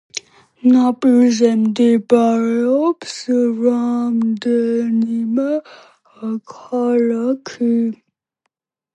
[0.75, 3.17] ნაპირზე მდებარეობს
[3.65, 5.45] რამდენიმე
[6.55, 7.71] ქალაქი.